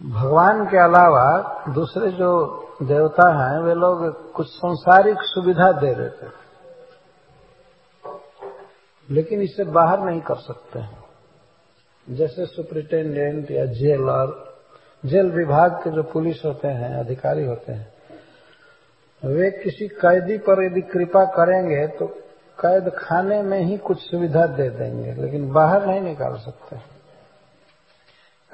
भगवान 0.00 0.64
के 0.64 0.78
अलावा 0.78 1.24
दूसरे 1.68 2.10
जो 2.10 2.28
देवता 2.82 3.28
हैं, 3.34 3.60
वे 3.62 3.74
लोग 3.74 4.32
कुछ 4.32 4.46
संसारिक 4.48 5.16
सुविधा 5.22 5.70
दे 5.72 5.92
रहे 5.92 6.08
थे 6.10 6.38
लेकिन 9.08 9.40
इसे 9.42 9.64
बाहर 9.64 10.00
नहीं 10.00 10.20
कर 10.20 10.36
सकते 10.36 10.78
हैं। 10.78 12.14
जैसे 12.16 12.46
सुप्रिंटेंडेंट 12.46 13.50
या 13.50 13.64
जेलर 13.72 14.32
जेल 15.04 15.30
विभाग 15.30 15.72
के 15.74 15.90
जो 15.90 16.02
पुलिस 16.02 16.44
होते 16.44 16.68
हैं, 16.68 16.94
अधिकारी 16.96 17.44
होते 17.46 17.72
हैं, 17.72 17.92
वे 19.22 19.50
किसी 19.50 19.88
कैदी 19.96 20.38
पर 20.38 20.62
यदि 20.64 20.80
कृपा 20.82 21.24
करेंगे 21.36 21.86
तो 21.98 22.06
कैद 22.58 22.90
खाने 22.98 23.42
में 23.42 23.58
ही 23.60 23.76
कुछ 23.78 23.98
सुविधा 24.00 24.46
दे 24.46 24.68
देंगे, 24.70 25.12
लेकिन 25.12 25.50
बाहर 25.52 25.86
नहीं 25.86 26.00
निकाल 26.00 26.36
सकते। 26.38 26.99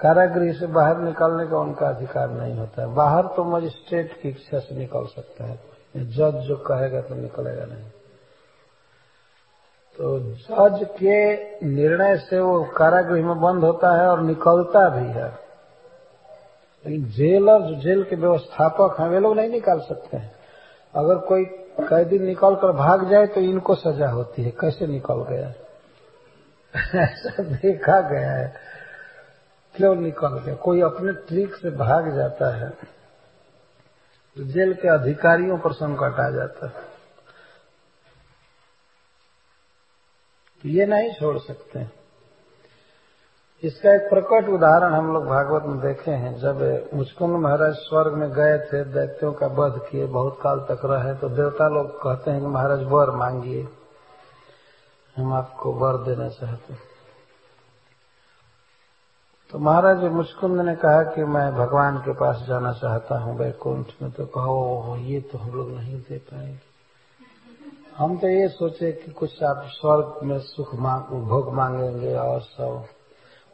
कारागृह 0.01 0.53
से 0.53 0.67
बाहर 0.67 0.99
निकालने 0.99 1.47
का 1.47 1.59
उनका 1.59 1.89
अधिकार 1.89 2.31
नहीं 2.31 2.59
होता 2.59 2.83
है। 2.83 2.95
बाहर 2.95 3.23
तो 3.23 3.45
मजिस्ट्रेट 3.45 4.21
की 4.23 4.29
इच्छा 4.29 4.59
से 4.59 4.75
निकल 4.75 5.05
सकता 5.05 5.45
है। 5.45 5.61
जज 5.97 6.35
जो 6.35 6.57
कहेगा 6.57 7.01
तो 7.01 7.15
निकलेगा 7.15 7.65
नहीं। 7.65 7.85
तो 9.99 10.21
जज 10.21 10.85
के 10.85 11.35
निर्णय 11.67 12.17
से 12.17 12.41
वो 12.41 12.65
कारागृह 12.65 13.27
में 13.27 13.41
बंद 13.41 13.65
होता 13.65 14.03
है 14.03 14.09
और 14.09 14.23
निकलता 14.23 14.89
भी 14.89 15.07
है। 15.07 15.47
लेकिन 16.87 17.05
जेलर 17.05 17.61
जो 17.61 17.75
जेल 17.75 18.05
के 18.05 18.17
व्यवस्थापक 18.17 18.97
हैं, 19.01 19.09
वे 19.09 19.21
लोग 19.21 19.37
नहीं 19.37 19.49
निकाल 19.49 19.81
सकते 19.81 20.17
हैं। 20.17 20.35
अगर 20.95 21.15
कोई 21.15 21.45
कैदी 21.81 22.19
निकल 22.19 22.55
कर 22.55 22.73
भाग 22.73 23.11
जाए 23.11 23.27
तो 23.27 23.41
इनको 23.41 23.75
सजा 23.75 24.09
होती 24.09 24.43
है। 24.43 24.51
कैसे 24.51 24.87
निकल 24.87 25.15
गया? 25.15 25.55
ऐसा 27.03 27.43
देखा 27.43 28.01
गया 28.01 28.31
है। 28.31 28.77
क्यों 29.77 29.95
निकल 29.97 30.39
गया 30.39 30.55
कोई 30.63 30.81
अपने 30.83 31.13
ट्रिक 31.29 31.55
से 31.55 31.71
भाग 31.77 32.11
जाता 32.15 32.55
है 32.57 32.69
तो 34.37 34.45
जेल 34.45 34.75
के 34.75 34.89
अधिकारियों 34.89 35.59
पर 35.59 35.73
संकट 35.73 36.19
आ 36.21 36.29
जाता 36.31 36.67
है। 36.67 36.85
तो 40.65 40.69
ये 40.69 40.87
नहीं 40.87 41.13
छोड़ 41.13 41.39
सकते। 41.39 41.85
इसका 43.63 43.95
एक 43.95 44.03
प्रकट 44.03 44.49
उदाहरण 44.49 44.95
हम 44.95 45.13
लोग 45.13 45.25
भागवत 45.27 45.63
में 45.63 45.79
देखे 45.81 46.11
हैं। 46.13 46.35
जब 46.37 46.91
मुचकुंद 46.95 47.37
महाराज 47.37 47.75
स्वर्ग 47.75 48.15
में 48.15 48.29
गए 48.31 48.59
थे, 48.61 48.85
दैत्यों 48.85 49.33
का 49.33 49.47
वध 49.53 49.81
किए, 49.91 50.07
बहुत 50.09 50.39
काल 50.43 50.61
तक 50.71 50.85
रहे 50.85 51.15
तो 51.15 51.29
देवता 51.31 51.69
लोग 51.69 51.97
कहते 51.97 52.31
हैं 52.31 52.41
कि 52.41 52.47
महाराज, 52.49 52.83
वर 52.83 53.11
मांगिए। 53.17 53.67
हम 55.17 55.33
आपको 55.35 55.73
वर 55.75 56.03
देना 56.05 56.29
चाहते 56.31 56.73
हैं। 56.73 56.96
तो 59.53 59.59
महाराज 59.59 60.03
मुचकुंद 60.05 60.61
ने 60.61 60.75
कहा 60.75 61.03
कि 61.03 61.25
मैं 61.25 61.55
भगवान 61.55 61.97
के 61.97 62.13
पास 62.13 62.45
जाना 62.49 62.73
चाहता 62.73 63.19
हूँ 63.19 63.37
वैकुंठ 63.39 63.93
में। 64.03 64.11
तो 64.11 64.27
कहो 64.27 64.97
ये 65.01 65.21
तो 65.21 65.39
हम 65.39 65.51
लोग 65.51 65.71
नहीं 65.71 66.01
दे 66.01 66.19
पाएँगे। 66.19 66.59
हम 67.97 68.17
तो 68.19 68.29
ये 68.29 68.49
सोचे 68.49 68.93
कि 68.93 69.11
कुछ 69.11 69.43
आप 69.43 69.63
स्वर्ग 69.67 70.19
में 70.23 70.39
सुख 70.39 70.75
मांग, 70.75 71.03
भोग 71.03 71.53
मांगेंगे 71.55 72.15
और 72.15 72.41
सब। 72.41 72.85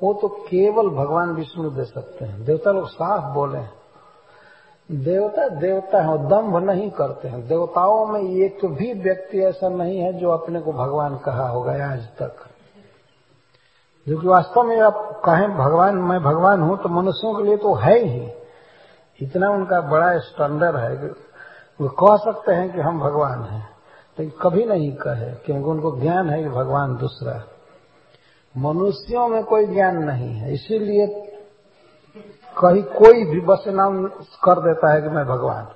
वो 0.03 0.13
तो 0.15 0.29
केवल 0.29 0.89
भगवान 0.89 1.31
विष्णु 1.31 1.71
दे 1.71 1.85
सकते 1.85 2.25
हैं। 2.25 2.45
देवता 2.45 2.73
लोग 2.73 2.89
साफ़ 2.89 3.35
बोले 3.35 3.63
देवता 4.91 5.49
देवता 5.49 6.03
है 6.03 6.17
दम्भ 6.29 6.57
नहीं 6.57 6.91
करते 6.91 7.29
हैं। 7.29 7.47
देवताओं 7.49 8.07
में 8.07 8.21
एक 8.21 8.65
भी 8.65 8.93
व्यक्ति 8.93 9.41
ऐसा 9.41 9.69
नहीं 9.69 9.99
है 9.99 10.13
जो 10.13 10.31
अपने 10.31 10.61
को 10.61 10.73
भगवान 10.73 11.17
कहा 11.19 11.49
होगा 11.49 11.73
आज 11.93 12.09
तक। 12.19 12.49
जो 14.07 14.19
कि 14.21 14.29
वास्तव 14.29 14.63
में 14.63 14.81
आप 14.81 15.23
कहें 15.25 15.49
भगवान, 15.57 15.97
मैं 15.97 16.23
भगवान 16.23 16.61
हूँ 16.61 16.77
तो 16.83 16.89
मनुष्यों 16.89 17.35
के 17.35 17.43
लिए 17.43 17.57
तो 17.57 17.75
है 17.75 17.99
ही। 17.99 18.31
इतना 19.21 19.51
उनका 19.51 19.81
बड़ा 19.81 20.19
स्टैंडर्ड 20.19 20.77
है 20.77 20.97
कि 20.97 21.07
वो 21.81 21.89
कह 22.01 22.17
सकते 22.17 22.53
हैं 22.53 22.73
कि 22.73 22.81
हम 22.81 23.01
भगवान 23.01 23.43
हैं, 23.43 23.69
लेकिन 24.19 24.31
तो 24.31 24.39
कभी 24.41 24.65
नहीं 24.65 24.93
कहे, 24.93 25.31
क्योंकि 25.35 25.71
उनको 25.71 26.01
ज्ञान 26.01 26.31
है 26.31 26.43
कि 26.43 26.49
भगवान 26.49 26.97
दूसरा 26.97 27.43
मनुष्यों 28.55 29.29
में 29.29 29.43
कोई 29.45 29.67
ज्ञान 29.67 30.03
नहीं 30.05 30.33
है, 30.35 30.53
इसीलिए 30.55 31.07
कहीं 32.57 32.83
कोई 32.83 33.25
भी 33.25 33.41
बस 33.41 33.65
नाम 33.69 34.05
कर 34.45 34.61
देता 34.61 34.93
है 34.93 35.03
कि 35.03 35.09
मैं 35.09 35.27
भगवान 35.27 35.69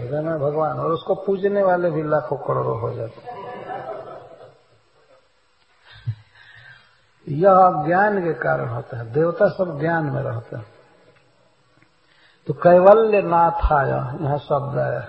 मैं 0.00 0.38
भगवान 0.40 0.78
और 0.78 0.92
उसको 0.92 1.14
पूजने 1.14 1.62
वाले 1.62 1.90
भी 1.90 2.02
लाखों 2.02 2.36
करोड़ों 2.36 2.80
हो 2.80 2.90
जाते 2.90 3.30
हैं। 3.30 3.49
यह 7.28 7.84
ज्ञान 7.86 8.24
के 8.24 8.34
कारण 8.34 8.68
होता 8.68 8.96
है। 8.96 9.12
देवता 9.12 9.48
सब 9.48 9.80
ज्ञान 9.80 10.04
में 10.04 10.22
रहते 10.22 10.56
हैं। 10.56 10.66
तो 12.46 12.54
कैवल्य 12.54 13.22
नाथ 13.22 13.72
आया 13.72 14.16
यहाँ 14.20 14.38
शब्द 14.38 14.78
आया 14.78 15.08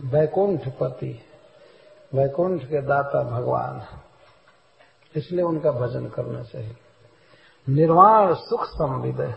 वैकुंठ 0.00 0.60
पति 0.68 1.22
वैकुंठ 2.14 2.62
के 2.62 2.82
दाता 2.82 3.22
भगवान 3.22 3.82
इसलिए 5.14 5.42
उनका 5.42 5.70
भजन 5.70 6.08
करना 6.08 6.42
चाहिए। 6.42 6.76
निर्वाण 7.68 8.34
सुख 8.34 8.64
संविदय 8.64 9.34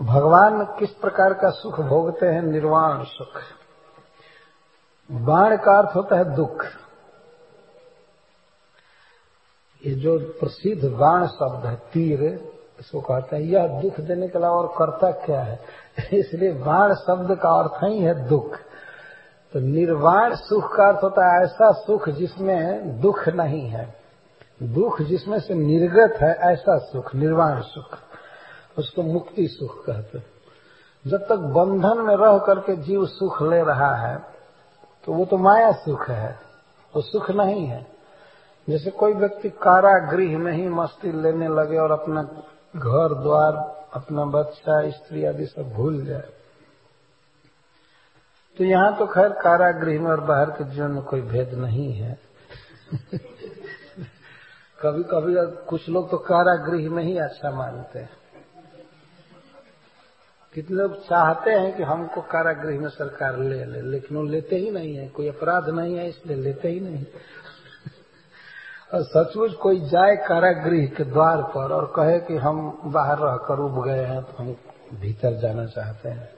भगवान 0.00 0.64
किस 0.64 0.90
प्रकार 0.90 1.34
का 1.34 1.50
सुख 1.50 1.80
भोगते 1.80 2.26
हैं? 2.26 2.42
निर्वाण 2.42 3.04
सुख। 3.04 3.40
बाण 5.12 5.56
का 5.56 5.78
अर्थ 5.78 5.96
होता 5.96 6.16
है 6.16 6.34
दुख। 6.34 6.64
ये 9.86 9.94
जो 9.94 10.18
प्रसिद्ध 10.18 10.84
बाण 10.84 11.26
शब्द 11.26 11.66
है, 11.66 11.74
तीर, 11.76 12.50
इसको 12.80 13.00
कहते 13.00 13.36
हैं, 13.36 13.42
यह 13.42 13.66
दुख 13.66 14.00
देने 14.00 14.28
के 14.28 14.38
अलावा 14.38 14.56
और 14.56 14.66
करता 14.66 15.10
क्या 15.10 15.40
है? 15.40 15.60
इसलिए 16.12 16.52
बाण 16.52 16.94
शब्द 16.94 17.38
का 17.38 17.48
अर्थ 17.48 17.84
ही 17.84 17.98
है 17.98 18.28
दुख। 18.28 18.56
तो 19.52 19.60
निर्वाण 19.60 20.34
सुख 20.34 20.76
का 20.76 20.88
अर्थ 20.88 21.04
होता 21.04 21.36
है 21.36 21.44
ऐसा 21.44 21.72
सुख 21.72 22.08
जिसमें 22.08 23.00
दुख 23.00 23.28
नहीं 23.28 23.68
है। 23.68 23.94
दुख 24.62 25.02
जिसमें 25.02 25.38
से 25.40 25.54
निर्गत 25.54 26.22
है, 26.22 26.34
ऐसा 26.34 26.78
सुख, 26.78 27.14
निर्वाण 27.14 27.60
सुख। 27.60 27.98
उसको 28.78 29.02
मुक्ति 29.02 29.48
सुख 29.48 29.86
कहते 29.86 30.18
जब 31.06 31.18
तक 31.18 31.36
बंधन 31.36 32.00
में 32.00 32.16
रह 32.16 32.38
करके 32.38 32.76
जीव 32.76 33.06
सुख 33.06 33.42
ले 33.42 33.62
रहा 33.62 33.94
है 33.96 34.16
तो 35.06 35.12
वो 35.12 35.24
तो 35.24 35.36
माया 35.36 35.72
सुख 35.72 36.10
है, 36.10 36.38
वो 36.96 37.02
सुख 37.02 37.30
नहीं 37.30 37.66
है। 37.66 37.93
जैसे 38.70 38.90
कोई 38.90 39.12
व्यक्ति 39.12 39.50
कारागृह 39.50 40.38
में 40.38 40.52
ही 40.52 40.68
मस्ती 40.68 41.22
लेने 41.22 41.48
लगे 41.48 41.78
और 41.78 41.90
अपना 41.90 42.22
घर 42.76 43.22
द्वार, 43.22 43.52
अपना 43.92 44.24
बच्चा, 44.24 44.90
स्त्री 44.90 45.24
आदि 45.24 45.46
सब 45.46 45.72
भूल 45.72 46.04
जाए। 46.04 46.28
तो 48.58 48.64
यहाँ 48.64 48.98
तो 48.98 49.06
खैर 49.06 49.28
कारागृह 49.28 50.00
में 50.00 50.10
और 50.10 50.20
बाहर 50.20 50.50
के 50.50 50.64
जीवन 50.64 50.90
में 50.90 51.02
कोई 51.02 51.20
भेद 51.20 51.54
नहीं 51.54 51.92
है। 51.92 52.18
कभी 54.80 55.02
कभी 55.02 55.56
कुछ 55.66 55.88
लोग 55.88 56.10
तो 56.10 56.18
कारागृह 56.18 56.90
में 56.90 57.04
ही 57.04 57.18
अच्छा 57.18 57.50
मानते 57.50 57.98
हैं। 57.98 58.10
कितने 60.54 60.76
लोग 60.76 61.04
चाहते 61.04 61.50
हैं 61.50 61.76
कि 61.76 61.82
हमको 61.82 62.20
कारागृह 62.20 62.80
में 62.80 62.88
सरकार 62.88 63.38
ले 63.38 63.64
ले, 63.64 63.80
लेकिन 63.80 64.16
वो 64.16 64.22
लेते 64.22 64.56
ही 64.56 64.70
नहीं 64.70 64.96
है। 64.96 65.08
कोई 65.08 65.28
अपराध 65.28 65.68
नहीं 65.68 65.96
है, 65.96 66.08
इसलिए 66.08 66.36
लेते 66.36 66.68
ही 66.68 66.80
नहीं। 66.80 67.06
सचमुच 69.02 69.52
कोई 69.52 69.80
जाए 69.80 70.16
कारागृह 70.16 70.86
के 70.86 71.04
द्वार 71.04 71.42
पर 71.42 71.72
और 71.72 71.92
कहे 71.96 72.20
कि 72.20 72.36
हम 72.36 72.80
बाहर 72.84 73.18
रहकर 73.18 73.58
उब 73.58 73.84
गए 73.84 74.04
हैं 74.04 74.22
तो 74.22 74.42
हम 74.42 74.56
भीतर 74.94 75.32
जाना 75.32 75.66
चाहते 75.66 76.08
हैं। 76.08 76.28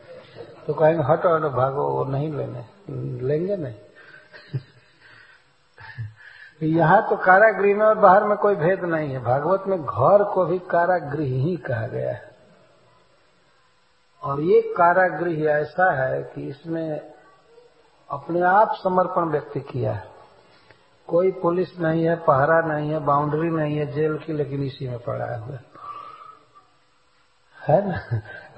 तो 0.67 0.75
कहेंगे, 0.75 1.03
हटो 1.03 1.37
हटो, 1.37 1.51
भागो, 1.51 1.89
वो 1.89 2.05
नहीं 2.05 2.33
लेने। 2.33 2.65
लेंगे 3.27 3.57
नहीं। 3.57 3.75
यहाँ 6.73 7.09
तो 7.11 7.17
कारागृह 7.17 7.77
में 7.77 7.87
और 7.87 7.99
बाहर 7.99 8.25
में 8.25 8.39
कोई 8.39 8.55
भेद 8.55 8.85
नहीं 8.85 9.13
है। 9.13 9.19
भागवत 9.19 9.65
में 9.67 9.83
घर 9.83 10.25
को 10.25 10.47
भी 10.47 10.59
कारागृह 10.59 11.25
ही 11.25 11.57
कहा 11.57 11.87
गया 11.87 12.13
है। 12.13 12.37
और 14.23 14.41
ये 14.41 14.61
कारागृह 14.61 15.51
ऐसा 15.51 15.93
है 15.93 16.23
कि 16.23 16.49
इसमें 16.49 17.13
अपने 18.11 18.41
आप 18.41 18.73
समर्पण 18.85 19.23
व्यक्ति 19.23 19.61
किया 19.61 19.93
है। 19.93 20.16
कोई 21.09 21.33
पुलिस 21.33 21.79
नहीं 21.81 22.05
है, 22.05 22.17
पहरा 22.17 22.61
नहीं 22.61 22.91
है, 22.91 22.99
बाउंड्री 22.99 23.51
नहीं 23.51 23.77
है, 23.77 23.87
जेल 23.87 24.19
की 24.19 24.33
लेकिन 24.33 24.63
इसी 24.63 24.89
में 24.89 24.99
पड़ा 24.99 25.37
हुआ 25.37 25.59
है 27.69 27.89
ना? 27.89 27.97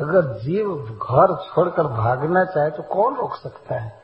अगर 0.01 0.39
जीव 0.39 0.77
घर 0.77 1.37
छोड़कर 1.37 1.83
भागना 1.83 2.45
चाहे 2.45 2.71
तो 2.71 2.83
कौन 2.83 3.15
रोक 3.15 3.35
सकता 3.35 3.75
है? 3.75 4.03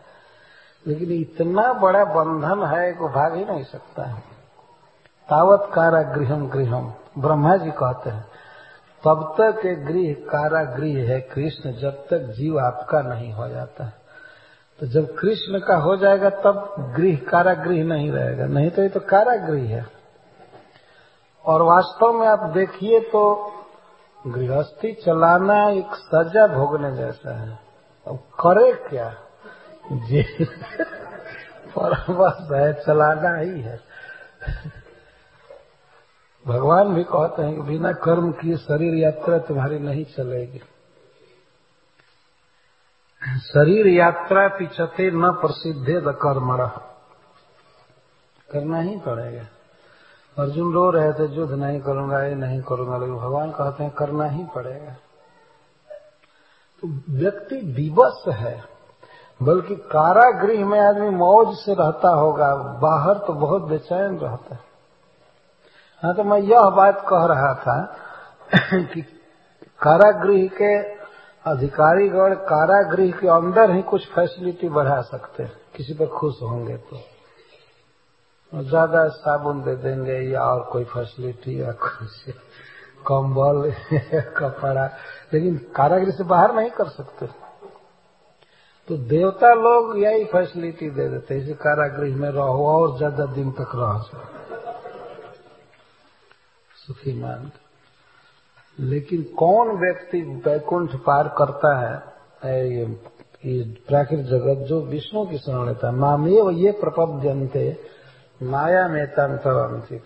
लेकिन 0.86 1.12
इतना 1.12 1.72
बड़ा 1.72 2.04
बंधन 2.04 2.64
है 2.64 2.92
कि 2.92 3.04
भाग 3.04 3.34
ही 3.34 3.44
नहीं 3.44 3.64
सकता 3.64 4.02
है। 4.02 4.20
तावत 5.28 5.70
कारागृहम 5.74 6.48
गृहम, 6.48 6.94
ब्रह्मा 7.18 7.56
जी 7.56 7.70
कहते 7.70 8.10
हैं, 8.10 8.24
तब 9.04 9.34
तक 9.40 9.66
ये 9.66 9.74
गृह, 9.74 10.12
कारागृह 10.12 11.10
है 11.12 11.20
कृष्ण, 11.20 11.72
जब 11.72 11.90
तक 11.90 12.18
जीव 12.18 12.60
आपका 12.60 13.00
नहीं 13.00 13.32
हो 13.32 13.48
जाता। 13.48 13.84
है 13.84 14.03
तो 14.80 14.86
जब 14.86 15.14
कृष्ण 15.14 15.58
का 15.58 15.76
हो 15.76 15.96
जाएगा, 15.96 16.30
तब 16.30 16.74
गृह, 16.96 17.16
कारागृह 17.16 17.84
नहीं 17.84 18.10
रहेगा। 18.10 18.46
नहीं 18.46 18.70
तो 18.70 18.82
ये 18.82 18.88
तो 18.88 19.00
कारागृह 19.00 19.68
है। 19.68 19.86
और 21.44 21.62
वास्तव 21.62 22.12
में 22.12 22.26
आप 22.26 22.50
देखिए 22.50 23.00
तो 23.00 23.52
गृहस्थी 24.26 24.92
चलाना 24.92 25.70
एक 25.70 25.94
सजा 25.94 26.46
भोगने 26.46 26.96
जैसा 26.96 27.38
है। 27.38 27.58
अब 28.06 28.16
करे 28.16 28.72
क्या? 28.72 29.14
जेल 29.92 30.44
परवास 31.78 32.48
है, 32.52 32.72
चलाना 32.72 33.36
ही 33.36 33.60
है। 33.60 33.80
भगवान 36.46 36.94
भी 36.94 37.04
कहते 37.04 37.42
हैं 37.42 37.54
कि 37.54 37.62
बिना 37.62 37.92
कर्म 37.92 38.32
किए 38.32 38.56
शरीर 38.56 38.94
यात्रा 38.94 39.38
तुम्हारी 39.38 39.78
नहीं 39.78 40.04
चलेगी। 40.04 40.60
शरीर 43.24 43.86
यात्रा 43.86 44.46
पिछते 44.48 45.10
न 45.10 45.30
प्रसिद्धे 45.30 46.00
द 46.00 46.14
कर्मण 46.22 46.66
करना 48.52 48.78
ही 48.78 48.96
पड़ेगा। 48.96 49.44
अर्जुन 50.42 50.72
रो 50.74 50.90
रहे 50.90 51.12
थे, 51.12 51.34
युद्ध 51.34 51.52
नहीं 51.52 51.80
करूँगा, 51.80 52.22
ये 52.22 52.34
नहीं 52.34 52.60
करूँगा। 52.62 52.96
लेकिन 52.98 53.16
भगवान 53.16 53.50
कहते 53.50 53.84
हैं, 53.84 53.92
करना 53.92 54.24
ही 54.24 54.44
पड़ेगा। 54.44 54.92
तो 56.82 56.88
व्यक्ति 57.10 57.56
विवश 57.56 58.34
है, 58.34 58.64
बल्कि 59.42 59.76
कारागृह 59.76 60.64
में 60.66 60.80
आदमी 60.80 61.08
मौज 61.08 61.56
से 61.56 61.74
रहता 61.74 62.08
होगा, 62.08 62.54
बाहर 62.54 63.18
तो 63.18 63.32
बहुत 63.32 63.62
बेचैन 63.62 64.18
रहता 64.18 64.54
है। 64.54 64.60
हाँ 66.02 66.14
तो 66.14 66.24
मैं 66.24 66.38
यह 66.38 66.60
बात 66.60 67.00
कह 67.08 67.24
रहा 67.24 67.54
था 67.54 67.96
कि 68.74 69.02
कारागृह 69.82 70.46
के 70.46 71.03
अधिकारीगण 71.46 72.34
कारागृह 72.34 73.10
के 73.10 73.28
अंदर 73.28 73.70
ही 73.70 73.82
कुछ 73.82 74.06
फैसिलिटी 74.08 74.68
बढ़ा 74.68 75.00
सकते 75.02 75.42
हैं। 75.42 75.52
किसी 75.76 75.94
पर 75.94 76.06
खुश 76.06 76.40
होंगे 76.42 76.76
तो। 76.76 77.00
ज़्यादा 78.52 79.06
साबुन 79.08 79.62
दे 79.62 79.74
देंगे 79.76 80.18
या 80.30 80.42
और 80.42 80.62
कोई 80.72 80.84
फैसिलिटी 80.84 81.60
या 81.62 81.72
कुछ। 81.82 82.34
कंबल 83.06 83.70
कपड़ा। 84.36 84.84
लेकिन 85.32 85.56
कारागृह 85.76 86.10
से 86.10 86.24
बाहर 86.24 86.54
नहीं 86.54 86.70
कर 86.70 86.88
सकते। 86.88 87.26
तो 88.88 88.96
देवता 89.08 89.52
लोग 89.54 89.98
यही 89.98 90.24
फैसिलिटी 90.24 90.88
दे 90.90 91.08
देते 91.08 91.38
इसे 91.38 91.54
कारागृह 91.60 92.16
में 92.16 92.30
रहो 92.30 92.66
और 92.68 92.96
ज़्यादा 92.96 93.26
दिन 93.26 93.50
तक 93.50 93.70
रह 93.74 93.98
सको 93.98 94.32
सुखी 96.76 97.12
मान 97.20 97.50
लेकिन 98.78 99.22
कौन 99.22 99.68
व्यक्ति 99.76 100.20
वैकुंठ 100.46 100.94
पार 100.96 101.28
करता 101.38 101.78
है 101.78 101.94
ये, 102.44 102.84
प्राकृतिक 103.88 104.26
जगत 104.26 104.66
जो 104.66 104.80
विष्णु 104.80 105.24
की 105.26 105.38
शरण 105.38 105.66
लेता 105.66 105.88
है 105.88 105.94
मामेव 105.94 106.50
ये 106.50 106.70
प्रपद्यंते 106.72 107.64
माया 108.42 108.86
में 108.88 109.06
तंत्रवंचित 109.06 110.04